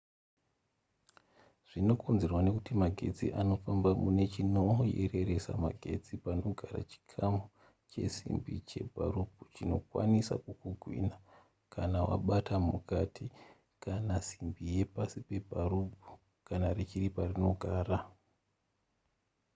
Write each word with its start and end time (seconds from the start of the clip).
zvinokonzerwa 1.69 2.39
nekuti 2.43 2.71
magetsi 2.83 3.25
anofamba 3.41 3.89
mune 4.03 4.23
chinoyereresa 4.33 5.51
magetsi 5.65 6.11
panogara 6.25 6.79
chikamu 6.91 7.41
chesimbi 7.91 8.53
chepabharubhu 8.69 9.41
chinokwanisa 9.53 10.33
kukugwinha 10.43 11.17
kana 11.73 11.97
wabata 12.07 12.53
mukati 12.67 13.25
kana 13.83 14.15
simbi 14.27 14.63
yepasi 14.75 15.17
pebharubhu 15.29 16.09
kana 16.47 16.67
richiri 16.77 17.07
parinogara 17.15 17.97